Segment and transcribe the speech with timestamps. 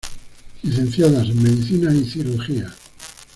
[0.63, 2.73] Licenciada en Medicina y Cirugía.